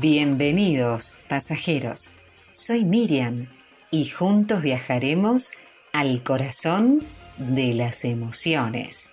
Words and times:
Bienvenidos, 0.00 1.20
pasajeros. 1.28 2.12
Soy 2.52 2.84
Miriam 2.84 3.48
y 3.90 4.08
juntos 4.08 4.62
viajaremos 4.62 5.52
al 5.92 6.22
corazón 6.22 7.04
de 7.36 7.74
las 7.74 8.04
emociones. 8.04 9.10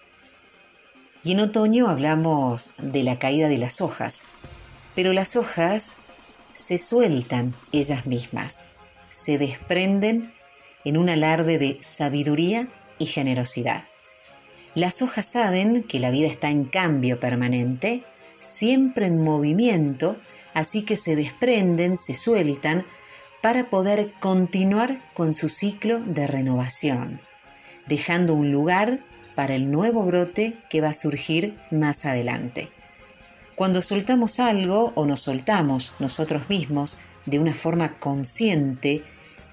Y 1.23 1.33
en 1.33 1.41
otoño 1.41 1.89
hablamos 1.89 2.75
de 2.81 3.03
la 3.03 3.19
caída 3.19 3.49
de 3.49 3.57
las 3.57 3.81
hojas, 3.81 4.25
pero 4.95 5.11
las 5.11 5.35
hojas 5.35 5.97
se 6.53 6.77
sueltan 6.77 7.55
ellas 7.71 8.05
mismas, 8.05 8.65
se 9.09 9.37
desprenden 9.37 10.33
en 10.85 10.97
un 10.97 11.09
alarde 11.09 11.57
de 11.57 11.77
sabiduría 11.81 12.69
y 12.99 13.05
generosidad. 13.05 13.83
Las 14.75 15.01
hojas 15.01 15.25
saben 15.25 15.83
que 15.83 15.99
la 15.99 16.11
vida 16.11 16.27
está 16.27 16.49
en 16.49 16.65
cambio 16.65 17.19
permanente, 17.19 18.03
siempre 18.39 19.07
en 19.07 19.21
movimiento, 19.21 20.15
así 20.53 20.83
que 20.83 20.95
se 20.95 21.15
desprenden, 21.15 21.97
se 21.97 22.13
sueltan 22.13 22.85
para 23.41 23.69
poder 23.69 24.13
continuar 24.19 25.01
con 25.13 25.33
su 25.33 25.49
ciclo 25.49 25.99
de 25.99 26.27
renovación, 26.27 27.21
dejando 27.87 28.33
un 28.33 28.51
lugar 28.51 29.05
para 29.35 29.55
el 29.55 29.71
nuevo 29.71 30.03
brote 30.03 30.57
que 30.69 30.81
va 30.81 30.89
a 30.89 30.93
surgir 30.93 31.57
más 31.71 32.05
adelante. 32.05 32.69
Cuando 33.55 33.81
soltamos 33.81 34.39
algo 34.39 34.93
o 34.95 35.05
nos 35.05 35.21
soltamos 35.21 35.93
nosotros 35.99 36.49
mismos 36.49 36.99
de 37.25 37.39
una 37.39 37.53
forma 37.53 37.99
consciente, 37.99 39.03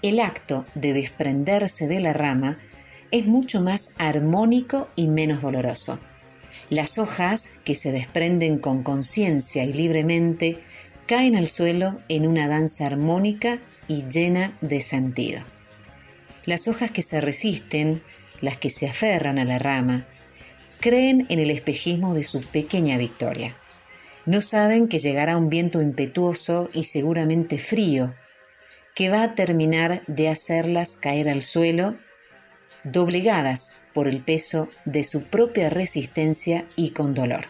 el 0.02 0.20
acto 0.20 0.66
de 0.74 0.92
desprenderse 0.92 1.88
de 1.88 2.00
la 2.00 2.12
rama 2.12 2.58
es 3.10 3.26
mucho 3.26 3.60
más 3.60 3.94
armónico 3.98 4.88
y 4.96 5.08
menos 5.08 5.42
doloroso. 5.42 5.98
Las 6.68 6.98
hojas, 6.98 7.60
que 7.64 7.74
se 7.74 7.92
desprenden 7.92 8.58
con 8.58 8.82
conciencia 8.82 9.64
y 9.64 9.72
libremente, 9.72 10.60
caen 11.06 11.36
al 11.36 11.46
suelo 11.46 12.00
en 12.08 12.26
una 12.26 12.48
danza 12.48 12.86
armónica 12.86 13.60
y 13.88 14.08
llena 14.08 14.56
de 14.60 14.80
sentido. 14.80 15.40
Las 16.44 16.68
hojas 16.68 16.90
que 16.90 17.02
se 17.02 17.20
resisten, 17.20 18.02
las 18.40 18.56
que 18.58 18.70
se 18.70 18.88
aferran 18.88 19.38
a 19.38 19.44
la 19.44 19.58
rama, 19.58 20.06
creen 20.80 21.26
en 21.28 21.38
el 21.38 21.50
espejismo 21.50 22.14
de 22.14 22.24
su 22.24 22.40
pequeña 22.40 22.98
victoria. 22.98 23.56
No 24.24 24.40
saben 24.40 24.88
que 24.88 24.98
llegará 24.98 25.36
un 25.36 25.48
viento 25.48 25.80
impetuoso 25.80 26.68
y 26.72 26.84
seguramente 26.84 27.58
frío, 27.58 28.14
que 28.94 29.08
va 29.08 29.22
a 29.22 29.34
terminar 29.34 30.02
de 30.06 30.28
hacerlas 30.28 30.96
caer 30.96 31.28
al 31.28 31.42
suelo, 31.42 31.96
doblegadas 32.82 33.78
por 33.94 34.08
el 34.08 34.22
peso 34.22 34.68
de 34.84 35.04
su 35.04 35.24
propia 35.24 35.70
resistencia 35.70 36.66
y 36.74 36.90
con 36.90 37.14
dolor. 37.14 37.46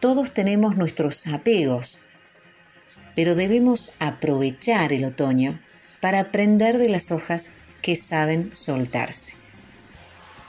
Todos 0.00 0.32
tenemos 0.32 0.76
nuestros 0.76 1.26
apegos 1.26 2.05
pero 3.16 3.34
debemos 3.34 3.94
aprovechar 3.98 4.92
el 4.92 5.06
otoño 5.06 5.58
para 6.00 6.20
aprender 6.20 6.78
de 6.78 6.90
las 6.90 7.10
hojas 7.10 7.54
que 7.82 7.96
saben 7.96 8.54
soltarse. 8.54 9.32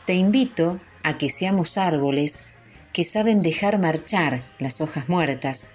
Te 0.06 0.14
invito 0.16 0.80
a 1.02 1.18
que 1.18 1.30
seamos 1.30 1.78
árboles 1.78 2.50
que 2.94 3.06
saben 3.06 3.42
dejar 3.42 3.80
marchar 3.80 4.44
las 4.60 4.82
hojas 4.82 5.08
muertas 5.08 5.70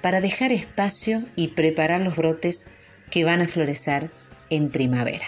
para 0.00 0.20
dejar 0.20 0.52
espacio 0.52 1.24
y 1.36 1.48
preparar 1.48 2.00
los 2.00 2.16
brotes 2.16 2.72
que 3.10 3.24
van 3.24 3.40
a 3.40 3.46
florecer 3.46 4.10
en 4.50 4.70
primavera. 4.70 5.26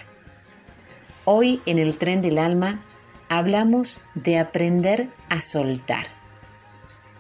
Hoy 1.25 1.63
en 1.65 1.79
el 1.79 1.97
tren 1.97 2.23
del 2.23 2.39
alma 2.39 2.85
hablamos 3.29 4.01
de 4.15 4.39
aprender 4.39 5.11
a 5.29 5.41
soltar. 5.41 6.07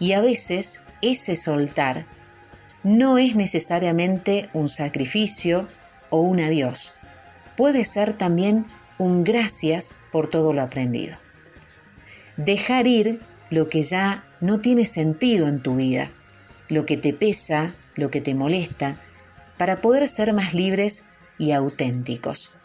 Y 0.00 0.12
a 0.12 0.20
veces 0.20 0.82
ese 1.00 1.36
soltar 1.36 2.06
no 2.84 3.18
es 3.18 3.34
necesariamente 3.34 4.50
un 4.52 4.68
sacrificio 4.68 5.66
o 6.10 6.20
un 6.20 6.40
adiós. 6.40 6.94
Puede 7.56 7.84
ser 7.84 8.14
también 8.14 8.66
un 8.98 9.24
gracias 9.24 9.96
por 10.12 10.28
todo 10.28 10.52
lo 10.52 10.62
aprendido. 10.62 11.16
Dejar 12.36 12.86
ir 12.86 13.20
lo 13.50 13.68
que 13.68 13.82
ya 13.82 14.24
no 14.40 14.60
tiene 14.60 14.84
sentido 14.84 15.48
en 15.48 15.62
tu 15.62 15.76
vida, 15.76 16.10
lo 16.68 16.84
que 16.84 16.96
te 16.96 17.12
pesa, 17.12 17.74
lo 17.94 18.10
que 18.10 18.20
te 18.20 18.34
molesta, 18.34 19.00
para 19.56 19.80
poder 19.80 20.06
ser 20.06 20.32
más 20.32 20.52
libres 20.52 21.06
y 21.38 21.52
auténticos. 21.52 22.56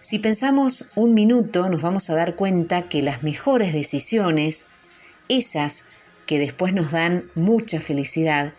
Si 0.00 0.18
pensamos 0.18 0.90
un 0.94 1.14
minuto 1.14 1.68
nos 1.68 1.82
vamos 1.82 2.10
a 2.10 2.14
dar 2.14 2.34
cuenta 2.34 2.88
que 2.88 3.02
las 3.02 3.22
mejores 3.22 3.72
decisiones, 3.72 4.66
esas 5.28 5.84
que 6.26 6.38
después 6.38 6.72
nos 6.72 6.90
dan 6.90 7.30
mucha 7.34 7.80
felicidad, 7.80 8.54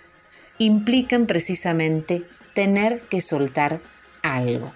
implican 0.57 1.27
precisamente 1.27 2.23
tener 2.53 3.01
que 3.01 3.21
soltar 3.21 3.81
algo. 4.21 4.73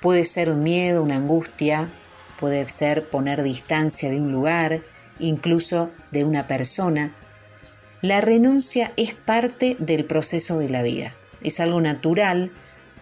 Puede 0.00 0.24
ser 0.24 0.48
un 0.48 0.62
miedo, 0.62 1.02
una 1.02 1.16
angustia, 1.16 1.90
puede 2.38 2.66
ser 2.68 3.08
poner 3.08 3.42
distancia 3.42 4.10
de 4.10 4.20
un 4.20 4.32
lugar, 4.32 4.82
incluso 5.18 5.90
de 6.10 6.24
una 6.24 6.46
persona. 6.46 7.14
La 8.02 8.20
renuncia 8.20 8.92
es 8.96 9.14
parte 9.14 9.76
del 9.78 10.06
proceso 10.06 10.58
de 10.58 10.70
la 10.70 10.82
vida. 10.82 11.14
Es 11.42 11.60
algo 11.60 11.80
natural 11.80 12.50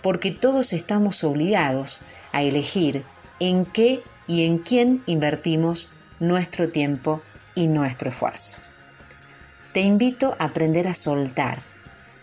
porque 0.02 0.32
todos 0.32 0.72
estamos 0.72 1.22
obligados 1.24 2.00
a 2.32 2.42
elegir 2.42 3.04
en 3.40 3.64
qué 3.64 4.02
y 4.26 4.44
en 4.44 4.58
quién 4.58 5.02
invertimos 5.06 5.90
nuestro 6.20 6.70
tiempo 6.70 7.22
y 7.54 7.68
nuestro 7.68 8.10
esfuerzo. 8.10 8.60
Te 9.72 9.80
invito 9.80 10.36
a 10.38 10.46
aprender 10.46 10.88
a 10.88 10.94
soltar, 10.94 11.62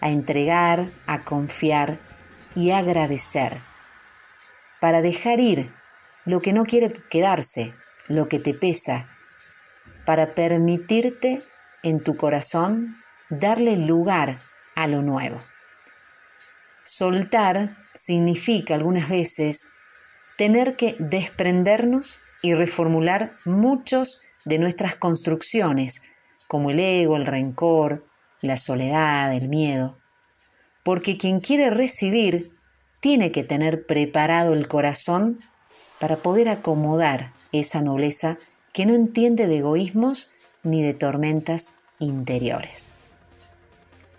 a 0.05 0.09
entregar, 0.09 0.91
a 1.07 1.23
confiar 1.23 1.99
y 2.53 2.69
agradecer, 2.69 3.63
para 4.79 5.01
dejar 5.01 5.39
ir 5.39 5.73
lo 6.25 6.41
que 6.41 6.53
no 6.53 6.63
quiere 6.63 6.93
quedarse, 7.09 7.73
lo 8.07 8.27
que 8.27 8.38
te 8.38 8.53
pesa, 8.53 9.09
para 10.05 10.35
permitirte 10.35 11.41
en 11.81 12.03
tu 12.03 12.17
corazón 12.17 12.97
darle 13.31 13.77
lugar 13.77 14.38
a 14.75 14.85
lo 14.85 15.01
nuevo. 15.01 15.43
Soltar 16.83 17.75
significa 17.95 18.75
algunas 18.75 19.09
veces 19.09 19.72
tener 20.37 20.75
que 20.75 20.97
desprendernos 20.99 22.22
y 22.43 22.53
reformular 22.53 23.37
muchos 23.43 24.22
de 24.45 24.59
nuestras 24.59 24.97
construcciones, 24.97 26.03
como 26.47 26.69
el 26.69 26.79
ego, 26.79 27.17
el 27.17 27.25
rencor, 27.25 28.05
la 28.45 28.57
soledad, 28.57 29.33
el 29.33 29.50
miedo, 29.50 29.97
porque 30.83 31.17
quien 31.17 31.39
quiere 31.39 31.69
recibir 31.69 32.51
tiene 33.00 33.31
que 33.31 33.44
tener 33.44 33.85
preparado 33.85 34.53
el 34.53 34.67
corazón 34.67 35.39
para 36.00 36.22
poder 36.22 36.50
acomodar 36.50 37.34
esa 37.51 37.81
nobleza 37.81 38.38
que 38.73 38.85
no 38.85 38.94
entiende 38.94 39.47
de 39.47 39.57
egoísmos 39.57 40.31
ni 40.63 40.81
de 40.81 40.94
tormentas 40.94 41.75
interiores. 42.00 42.95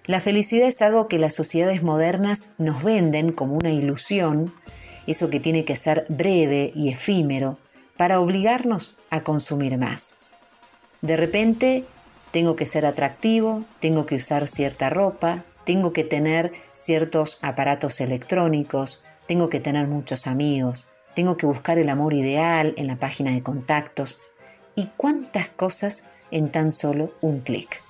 La 0.07 0.21
felicidad 0.21 0.69
es 0.69 0.83
algo 0.83 1.09
que 1.09 1.19
las 1.19 1.35
sociedades 1.35 1.83
modernas 1.83 2.55
nos 2.59 2.83
venden 2.83 3.33
como 3.33 3.57
una 3.57 3.71
ilusión, 3.71 4.55
eso 5.07 5.31
que 5.31 5.41
tiene 5.41 5.65
que 5.65 5.77
ser 5.77 6.07
breve 6.09 6.73
y 6.75 6.91
efímero, 6.91 7.59
para 7.97 8.21
obligarnos 8.21 8.97
a 9.11 9.21
consumir 9.23 9.79
más. 9.79 10.19
De 11.03 11.17
repente 11.17 11.85
tengo 12.37 12.55
que 12.55 12.67
ser 12.67 12.85
atractivo, 12.85 13.65
tengo 13.81 14.05
que 14.05 14.17
usar 14.17 14.47
cierta 14.47 14.91
ropa, 14.91 15.47
tengo 15.65 15.95
que 15.95 16.05
tener 16.05 16.53
ciertos 16.73 17.39
aparatos 17.41 17.99
electrónicos, 18.03 19.07
tengo 19.27 19.49
que 19.49 19.59
tener 19.59 19.87
muchos 19.87 20.27
amigos, 20.27 20.89
tengo 21.15 21.39
que 21.39 21.47
buscar 21.47 21.79
el 21.79 21.89
amor 21.89 22.13
ideal 22.13 22.75
en 22.77 22.89
la 22.89 22.99
página 22.99 23.31
de 23.31 23.43
contactos 23.43 24.19
y 24.75 24.91
cuántas 24.99 25.49
cosas 25.49 26.11
en 26.31 26.53
tan 26.53 26.73
solo 26.73 27.15
un 27.23 27.41
clic. 27.41 27.83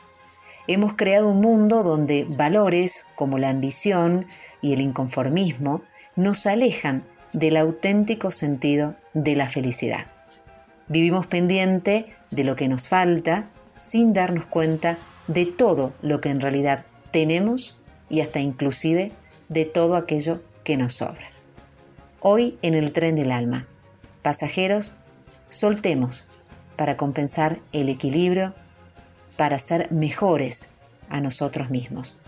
Hemos 0.68 0.94
creado 0.94 1.28
un 1.28 1.40
mundo 1.40 1.82
donde 1.82 2.24
valores 2.28 3.06
como 3.16 3.38
la 3.38 3.48
ambición 3.48 4.26
y 4.62 4.74
el 4.74 4.80
inconformismo 4.80 5.82
nos 6.14 6.46
alejan 6.46 7.02
del 7.32 7.56
auténtico 7.56 8.30
sentido 8.30 8.94
de 9.12 9.34
la 9.34 9.48
felicidad. 9.48 10.06
Vivimos 10.86 11.26
pendiente 11.26 12.14
de 12.30 12.44
lo 12.44 12.54
que 12.54 12.68
nos 12.68 12.86
falta 12.86 13.50
sin 13.76 14.12
darnos 14.12 14.46
cuenta 14.46 14.98
de 15.28 15.46
todo 15.46 15.92
lo 16.02 16.20
que 16.20 16.30
en 16.30 16.40
realidad 16.40 16.86
tenemos 17.10 17.82
y 18.08 18.20
hasta 18.20 18.40
inclusive 18.40 19.12
de 19.48 19.64
todo 19.64 19.96
aquello 19.96 20.42
que 20.64 20.76
nos 20.76 20.94
sobra. 20.94 21.26
Hoy 22.20 22.58
en 22.62 22.74
el 22.74 22.92
tren 22.92 23.14
del 23.14 23.30
alma, 23.30 23.66
pasajeros, 24.22 24.96
soltemos 25.48 26.28
para 26.76 26.96
compensar 26.96 27.60
el 27.72 27.88
equilibrio, 27.88 28.54
para 29.36 29.58
ser 29.58 29.90
mejores 29.92 30.72
a 31.08 31.20
nosotros 31.20 31.70
mismos. 31.70 32.18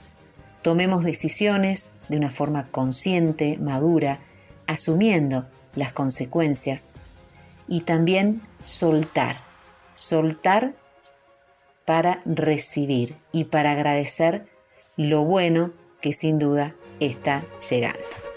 Tomemos 0.63 1.03
decisiones 1.03 1.95
de 2.09 2.17
una 2.17 2.31
forma 2.31 2.69
consciente, 2.71 3.59
madura, 3.59 4.21
asumiendo 4.67 5.47
las 5.75 5.93
consecuencias 5.93 6.93
y 7.67 7.83
también 7.83 8.43
soltar, 8.63 9.37
soltar 9.95 10.75
para 11.89 12.21
recibir 12.27 13.17
y 13.33 13.45
para 13.45 13.73
agradecer 13.73 14.45
lo 14.99 15.25
bueno 15.25 15.73
que 16.03 16.13
sin 16.13 16.39
duda 16.39 16.75
está 17.01 17.47
llegando. 17.71 18.28